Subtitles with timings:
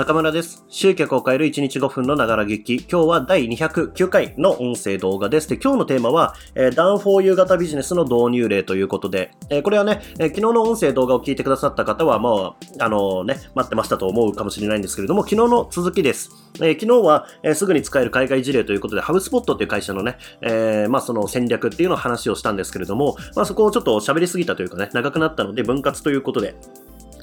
[0.00, 0.64] 中村です。
[0.70, 2.76] 集客を変える1日5分のながら劇。
[2.90, 5.48] 今日は第209回の音声動画です。
[5.50, 16.30] で、今日のテーマは、えー、 Done For You 型ビジネスの導入例ということで、えーこれはね、えー昨日の音声動画を聞いてくださった方は、まあ、あのね、待ってましたと思うかもしれないんですけれども、昨日の続きです。
[16.62, 26.54] え昨日は、えすぐに使える海外事例ということで、ハブスポットっていう会社のね、えまあその戦略っていうのを話をしたんですけれども、まあそこをちょっと喋りすぎたというかね、長くなったので分割ということで、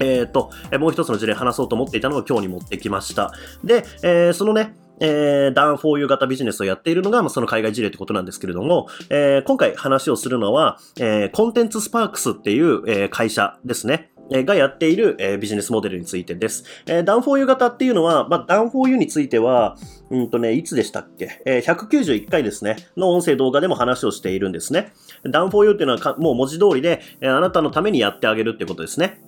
[0.00, 3.32] えっ、と、もう一つの事例話そうと思っていたのを今日に持ってきました。
[3.64, 14.12] で、えーそのね、えー、 Done For You 型ビジネスをやっているのが、まあ、その海外事例ってことなんですけれども、えー今回話をするのは、えー Content Sparks っていう、えー会社ですね。
[14.30, 16.64] がやっている、えービジネスモデルについてです。
[16.86, 19.76] えー Done For You 型っていうのは、まあ、 Done For You については、
[20.10, 24.92] うんとね、いつでしたっけ、えー ?191 回ですね、の音声動画でも話をしているんですね。
[25.24, 29.20] ダウンフォーユーっていうのはもう文字通りで、えーあなたのためにやってあげるってことですね。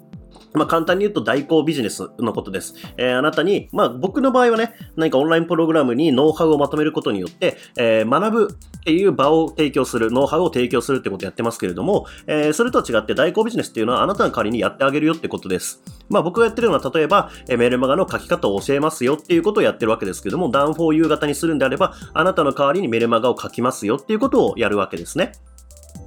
[0.53, 2.75] まあ、簡単に言うと代行ビジネスのことです。
[2.97, 15.83] えーあなたに、まあ、僕の場合はね、何かオンラインプログラムにノウハウをまとめることによって、えー学ぶっていう場を提供する、ノウハウを提供するってことをやってますけれども、えーそれとは違って代行ビジネスっていうのはあなたの代わりにやってあげるよってことです。
[16.09, 25.33] まあ、僕がやってるのは、例えば、えーメルマガの書き方を教えますよっていうことをやってるわけですけども、ダウンフォーユー型にするんであれば、あなたの代わりにメルマガを書きますよっていうことをやるわけですね。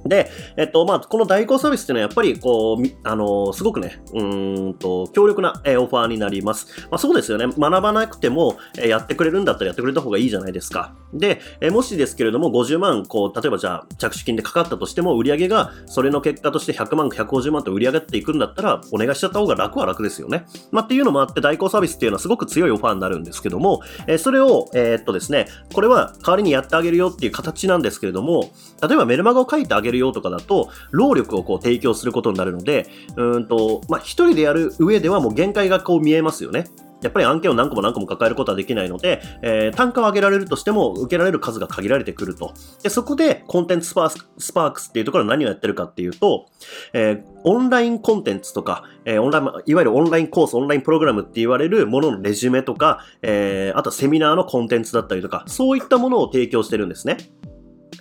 [0.06, 4.22] で、えっと、まあ、この代行サービスっていうのはやっぱり、こう、あのすごくね、う
[4.70, 6.66] んと、強力な、えオファーになります。
[6.90, 7.46] まあ、そうですよね。
[7.46, 10.94] 学ばなくても、えやってくれるんだったらやってくれた方がいいじゃないですか。
[11.12, 20.46] で、えもしですけれども、50万、こう、例えばじゃあ、着手金でかかったとしても、売り上げが、それの結果として100万、150万と売り上げていくんだったら、お願いしちゃった方が楽は楽ですよね。
[20.70, 28.50] まあ、っていうのもあって、代行サービスっていうのはすごく強いオファーになるんですけども、えそれを、えーっとですね、これは代わりにやってあげるよっていう形なんですけれども、
[28.86, 36.66] 例えばメルマガを書いてあげるよとかだと、労力をこう提供することになるので、うんと、まあ、一人でやる上ではもう限界がこう見えますよね。
[37.04, 42.54] やっぱり案件を何個も何個も抱えることはできないので、えー単価を上げられるとしても、受けられる数が限られてくると。
[42.82, 46.46] で、そこで、コンテンツスパークスパークスっていうところは何をやってるかっていうと、
[46.94, 57.18] えーオンラインコンテンツとか、えーオンライン、いわゆるオンラインコース、オンラインプログラムって言われるもののレジュメとか、えあとはセミナーのコンテンツだったりとか、そういったものを提供してるんですね。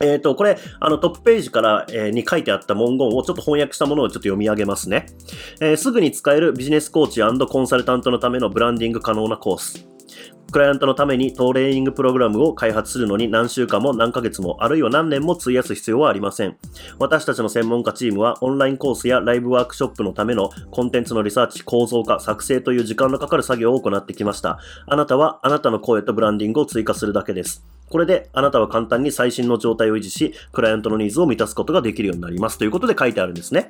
[0.02, 5.08] えっ、と、これ、あの、トップページから、えーに書いてあった文言をちょっと翻訳したものをちょっと読み上げますね。
[5.62, 9.94] えーすぐに使えるビジネスコーチコンサルタントのためのブランディング可能なコース。
[10.54, 16.58] クライアントのためにトレーニングプログラムを開発するのに何週間も何ヶ月もあるいは何年も費やす必要はありません。
[17.00, 24.60] 私たちの専門家チームはオンラインコースやライブワークショップのためのコンテンツのリサーチ、構造化、作成という時間のかかる作業を行ってきました。
[24.86, 27.66] あなたはあなたの声とブランディングを追加するだけです。
[27.94, 32.58] これであなたは簡単に最新の状態を維持し、クライアントのニーズを満たすことができるようになります。
[32.58, 33.70] ということで書いてあるんですね。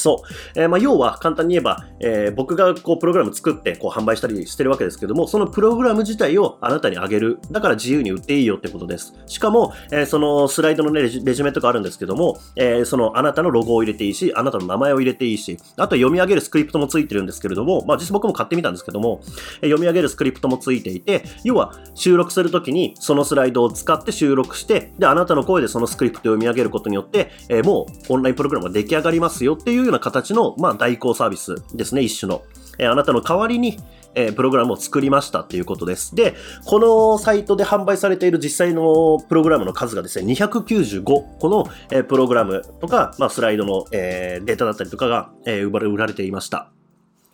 [0.00, 0.60] そう。
[0.60, 7.38] えーまあ、要は、簡単に言えば、えー僕がこう、プログラム作って、こう、販売したりしてるわけですけども、そのプログラム自体をあなたにあげる。
[7.50, 9.14] だから自由に売っていいよってことです。
[9.26, 19.20] しかも、えーそのスライドのね、レジレジュメとかあるんですけども、えその、あなたのロゴを入れていいし、あなたの名前を入れていいし、あと読み上げるスクリプトもついてるんですけれども、まあ、実際僕も買ってみたんですけども、
[19.62, 32.42] え読み上げるスクリプトもついていて、要は、収録するときに、そのスライドを使って収録して、で、あなたの声でそのスクリプトを読み上げることによって、えもう、オンラインプログラムが出来上がりますよっていうような形の、まあ、代行サービスですね、一種の。
[32.78, 33.78] えーあなたの代わりに、
[34.14, 36.14] えープログラムを作りましたっていうことです。
[36.14, 36.34] で、
[36.64, 41.02] このサイトで販売されている実際のプログラムの数がですね、295
[41.38, 46.70] 個の、えープログラムとか、まあ、スライドの、えーデータだったりとかが、えー売られ売られていました。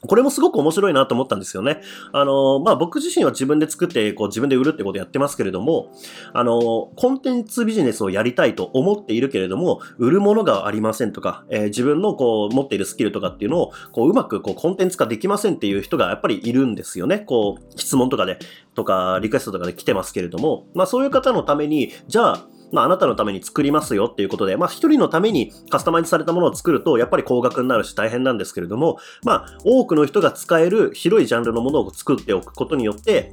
[0.06, 1.80] これもすごく面白いなと思ったんですよね。
[2.12, 5.92] あの、まあ、僕自身は自分で作って、こう自分で売るってことをやってますけれども、
[6.32, 17.18] あの、コンテンツビジネスをやりたいと思っているけれども、売るものがありませんとか、えー自分のこう持っているスキルとかっていうのを、こううまくこうコンテンツ化できませんっていう人がやっぱりいるんですよね。
[17.18, 18.38] こう、質問とかで、
[18.74, 33.32] とか、リクエストとかで来てますけれども、まあそういう方のために、じゃあ、まあ、あなたのために作りますよっていうことで、まあ、一人のためにカスタマイズされたものを作ると、やっぱり高額になるし大変なんですけれども、まあ、多くの人が使える広いジャンルのものを作っておくことによって、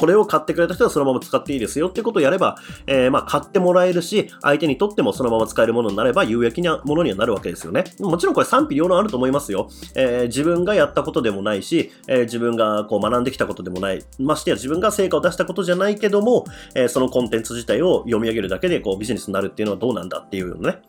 [0.00, 2.56] これを買ってくれた人はそのまま使っていいですよってことをやれば、
[2.86, 7.84] えーまあ買ってもらえるし、相手にとってもそのまま使えるものになれば有益なものにはなるわけですよね。
[8.00, 9.68] もちろんこれ賛否両論あると思いますよ。
[9.94, 14.02] えー自分がやったことでもないし、えー自分がこう学んできたことでもない。
[14.18, 20.80] ましてや自分が成果を出したことじゃないけども、えーそのコンテンツ自体を読み上げるだけでこうビジネスになるっていうのはどうなんだっていうのね。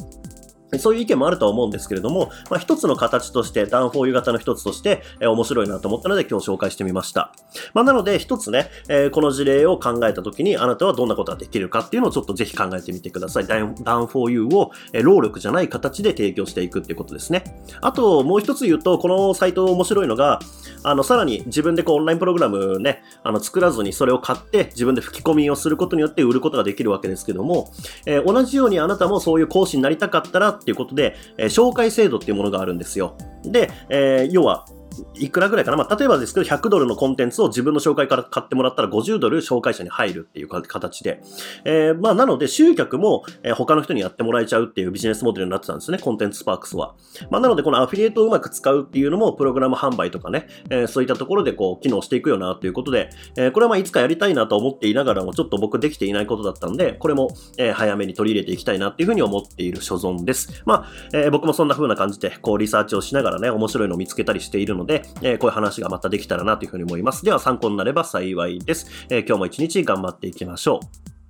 [0.79, 7.31] そういう意見もあるとは思うんですけれども、まあ、一つの形として、ダウンフォーユー型の一つとして、えー、面白いなと思ったので今日紹介してみました。
[7.73, 13.47] まあ、なので、一つね、えー、この事例を考えたときに、あなたはどんなことができるかっていうのをちょっとぜひ考えてみてください。
[13.47, 17.44] ダウンフォーユーを、えー、労力じゃない形で提供していくっていうことですね。
[17.81, 20.39] あと、もう一つ言うと、このサイト面白いのが、
[20.83, 27.71] あの、さらに自分でこうオンラインプログラムね、あの、作らずにそれを買って自分で吹き込みをすることによって売ることができるわけですけども、
[28.06, 33.18] えー、同じようにあなたもそういう講師になりたかったらっていうことで、え、紹介制度っていうものがあるんですよ。
[33.44, 34.66] で、え、要は、
[35.14, 41.22] いくらぐらいかな、まあ、例えばですけど、100ドルのコンテンツを自分の紹介から買ってもらったら50ドル紹介者に入るっていう形で。
[41.66, 46.96] えー、まあ、なので、集客も、えー、他の人にやってもらえちゃうっていうビジネスモデルになってたんですね、コンテンツスパークスは。
[47.30, 60.64] まあ、なので、このアフィリエイトをうまく使うっていうのも、プログラム販売とかね、えー、そういったところでこう、機能していくよなということで、えー、これはまあ、いつかやりたいなと思っていながらも、ちょっと僕できていないことだったんで、これも、えー、早めに取り入れていきたいなっていうふうに思っている所存です。
[60.66, 67.24] まあ、えー、僕もそんな風な感じで、こう、リサーチをしながらね、面白いのを見つけたりしているのので、えー、こういう話がまたできたらなというふうに思います。
[67.24, 68.88] では参考になれば幸いです。
[69.10, 71.20] えー、今日も一日頑張っていきましょう。